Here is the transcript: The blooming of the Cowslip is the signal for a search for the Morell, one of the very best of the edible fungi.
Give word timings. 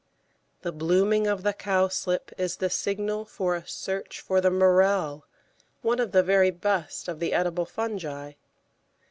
The 0.63 0.71
blooming 0.71 1.27
of 1.27 1.43
the 1.43 1.53
Cowslip 1.53 2.31
is 2.35 2.55
the 2.57 2.71
signal 2.71 3.23
for 3.23 3.53
a 3.53 3.67
search 3.67 4.19
for 4.19 4.41
the 4.41 4.49
Morell, 4.49 5.27
one 5.83 5.99
of 5.99 6.11
the 6.11 6.23
very 6.23 6.49
best 6.49 7.07
of 7.07 7.19
the 7.19 7.33
edible 7.33 7.67
fungi. 7.67 8.31